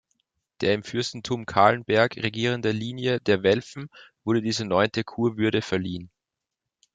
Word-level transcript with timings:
Der 0.61 0.73
im 0.73 0.81
Fürstentum 0.81 1.45
Calenberg 1.45 2.17
regierenden 2.17 2.75
Linie 2.75 3.19
der 3.21 3.43
Welfen 3.43 3.87
wurde 4.23 4.41
diese 4.41 4.65
neunte 4.65 5.03
Kurwürde 5.03 5.61
verliehen. 5.61 6.09